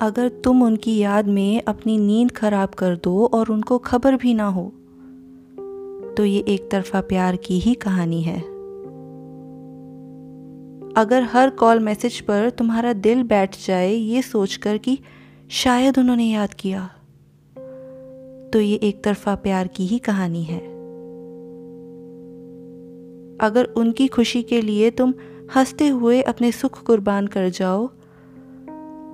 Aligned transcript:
अगर 0.00 0.28
तुम 0.44 0.62
उनकी 0.62 0.96
याद 0.96 1.28
में 1.28 1.62
अपनी 1.62 1.98
नींद 1.98 2.30
खराब 2.32 2.68
कर 2.68 2.96
दो 2.96 3.26
और 3.26 3.50
उनको 3.50 3.78
खबर 3.78 4.16
भी 4.16 4.34
ना 4.34 4.46
हो 4.46 4.64
तो 6.16 6.24
ये 6.24 6.38
एक 6.48 6.68
तरफा 6.70 7.00
प्यार 7.00 7.36
की 7.36 7.58
ही 7.58 7.74
कहानी 7.74 8.22
है। 8.22 8.38
अगर 10.96 11.22
हर 11.22 11.50
कॉल 11.50 11.80
मैसेज 11.80 12.20
पर 12.20 12.50
तुम्हारा 12.50 12.92
दिल 12.92 13.22
बैठ 13.22 13.56
जाए, 13.66 13.92
ये 13.92 14.22
सोचकर 14.22 14.78
कि 14.78 14.98
शायद 15.50 15.98
उन्होंने 15.98 16.24
याद 16.24 16.54
किया 16.54 16.86
तो 18.52 18.60
ये 18.60 18.74
एक 18.74 19.02
तरफा 19.04 19.34
प्यार 19.34 19.68
की 19.68 19.86
ही 19.86 19.98
कहानी 19.98 20.44
है। 20.44 20.60
अगर 23.40 23.64
उनकी 23.76 24.06
खुशी 24.06 24.42
के 24.42 24.60
लिए 24.60 24.90
तुम 24.90 25.14
हँसते 25.56 25.88
हुए 25.88 26.22
अपने 26.22 26.52
सुख 26.52 26.82
कुर्बान 26.82 27.26
कर 27.26 27.48
जाओ 27.48 27.88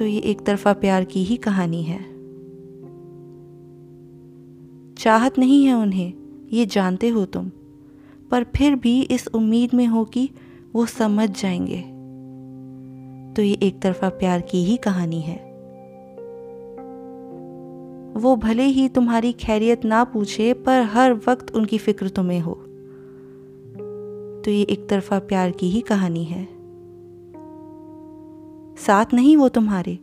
तो 0.00 0.06
ये 0.06 0.18
एक 0.18 0.40
तरफा 0.40 0.72
प्यार 0.72 1.04
की 1.04 1.24
ही 1.24 1.36
कहानी 1.36 1.82
है। 1.82 2.00
चाहत 4.94 5.38
नहीं 5.38 5.64
है 5.64 5.74
उन्हें, 5.74 6.12
ये 6.52 6.66
जानते 6.66 7.08
हो 7.08 7.24
तुम। 7.24 7.50
पर 8.30 8.44
फिर 8.44 8.74
भी 8.74 9.02
इस 9.02 9.28
उम्मीद 9.28 9.70
में 9.74 9.86
हो 9.86 10.04
कि 10.04 10.30
वो 10.74 10.86
समझ 10.86 11.42
जाएँगे। 11.42 11.80
तो 13.34 13.42
ये 13.42 13.54
एक 13.54 13.80
तरफा 13.82 14.08
प्यार 14.08 14.40
की 14.40 14.64
ही 14.64 14.76
कहानी 14.76 15.20
है। 15.20 15.36
वो 18.20 18.36
भले 18.36 18.64
ही 18.64 18.88
तुम्हारी 18.88 19.32
खैरियत 19.32 19.84
ना 19.84 20.04
पूछे, 20.04 20.52
पर 20.52 20.82
हर 20.82 21.14
वक्त 21.28 21.56
उनकी 21.56 21.78
फ़िक्र 21.78 22.08
तुम्हें 22.08 22.40
हो। 22.40 22.54
तो 24.44 24.50
ये 24.50 24.62
एक 24.62 24.88
तरफा 24.88 25.18
प्यार 25.18 25.50
की 25.50 25.70
ही 25.70 25.80
कहानी 25.80 26.24
है। 26.24 26.59
साथ 28.86 29.04
नहीं 29.14 29.36
वो 29.36 29.48
तुम्हारे, 29.48 29.98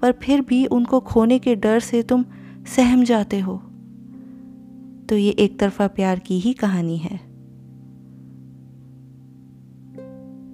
पर 0.00 0.12
फिर 0.12 0.40
भी 0.40 0.66
उनको 0.66 1.00
खोने 1.00 1.38
के 1.38 1.56
डर 1.56 1.80
से 1.80 2.02
तुम 2.02 2.24
सहम 2.76 3.04
जाते 3.04 3.40
हो। 3.40 3.62
तो 5.08 5.16
ये 5.16 5.30
एक 5.30 5.58
तरफा 5.60 5.86
प्यार 5.86 6.18
की 6.18 6.38
ही 6.38 6.52
कहानी 6.52 6.96
है। 6.96 7.32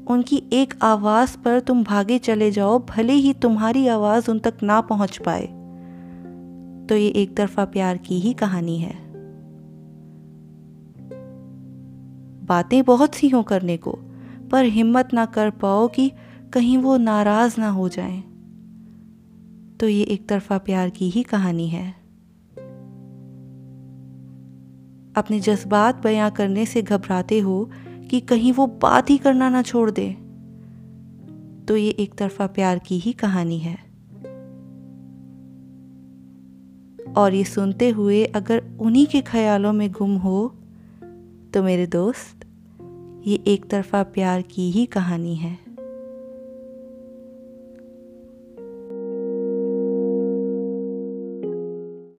उनकी 0.06 0.42
एक 0.52 0.74
आवाज़ 0.82 1.38
पर 1.38 1.60
तुम 1.60 1.84
भागे 1.84 2.18
चले 2.18 2.50
जाओ, 2.50 2.78
भले 2.78 3.12
ही 3.12 3.32
तुम्हारी 3.32 3.86
आवाज़ 3.86 4.30
उन 4.30 4.38
तक 4.38 4.54
ना 4.62 4.80
पहुँच 4.80 5.20
पाए। 5.28 5.46
तो 6.86 6.96
ये 6.96 7.08
एक 7.08 7.36
तरफा 7.36 7.64
प्यार 7.64 7.96
की 7.96 8.20
ही 8.20 8.32
कहानी 8.32 8.78
है। 8.78 9.08
बातें 12.46 12.84
बहुत 12.84 13.14
सी 13.14 13.28
हों 13.28 13.42
करने 13.42 13.76
को, 13.76 13.98
पर 14.50 14.64
हिम्मत 14.64 15.08
ना 15.14 15.26
कर 15.26 15.50
पाओ 15.50 15.88
कि 15.88 16.12
कहीं 16.54 16.78
वो 16.78 16.96
नाराज़ 16.96 17.60
ना 17.60 17.68
हो 17.68 17.88
जाएँ। 17.88 18.20
तो 19.80 19.88
ये 19.88 20.02
एक 20.02 20.28
तरफा 20.28 20.58
प्यार 20.58 20.90
की 20.90 21.10
ही 21.10 21.22
कहानी 21.22 21.68
है। 21.68 21.90
अपने 25.16 25.40
जज्बात 25.40 26.02
बयां 26.02 26.30
करने 26.30 26.66
से 26.66 26.82
घबराते 26.82 27.38
हो 27.38 27.70
कि 28.10 28.20
कहीं 28.20 28.52
वो 28.52 28.66
बात 28.66 29.10
ही 29.10 29.18
करना 29.18 29.50
ना 29.50 29.62
छोड़ 29.62 29.90
दे। 29.90 30.10
तो 31.68 31.76
ये 31.76 31.90
एक 31.90 32.14
तरफा 32.14 32.46
प्यार 32.46 32.78
की 32.78 32.98
ही 32.98 33.12
कहानी 33.12 33.58
है। 33.58 33.78
और 37.16 37.34
ये 37.34 37.44
सुनते 37.44 37.88
हुए 37.88 38.24
अगर 38.24 38.62
उन्हीं 38.80 39.06
के 39.06 39.20
ख्यालों 39.20 39.72
में 39.72 39.90
गुम 39.92 40.16
हो 40.16 40.54
तो 41.54 41.62
मेरे 41.62 41.86
दोस्त, 41.86 42.44
ये 43.26 43.44
एक 43.46 43.70
तरफा 43.70 44.02
प्यार 44.02 44.42
की 44.42 44.70
ही 44.70 44.86
कहानी 44.86 45.34
है। 45.36 45.67